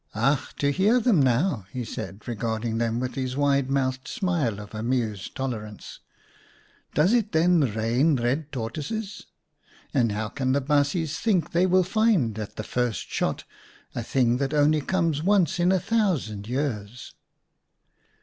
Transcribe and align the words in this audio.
"Ach, 0.15 0.55
to 0.55 0.71
hear 0.71 0.99
them 0.99 1.21
now!" 1.21 1.65
he 1.73 1.85
said, 1.85 2.27
regard 2.27 2.65
ing 2.65 2.79
them 2.79 2.99
with 2.99 3.13
his 3.13 3.37
wide 3.37 3.69
mouthed 3.69 4.07
smile 4.07 4.59
of 4.59 4.73
amused 4.73 5.35
tolerance." 5.35 5.99
Does 6.95 7.13
it 7.13 7.33
then 7.33 7.71
rain 7.75 8.15
red 8.15 8.51
tortoises? 8.51 9.27
And 9.93 10.11
how 10.13 10.29
can 10.29 10.53
the 10.53 10.59
baasjes 10.61 11.19
think 11.19 11.51
they 11.51 11.67
will 11.67 11.83
find 11.83 12.39
at 12.39 12.55
the 12.55 12.63
first 12.63 13.09
shot 13.11 13.43
a 13.93 14.01
thing 14.01 14.37
that 14.37 14.55
only 14.55 14.81
comes 14.81 15.21
once 15.21 15.59
in 15.59 15.71
a 15.71 15.79
thousand 15.79 16.47
years 16.47 17.13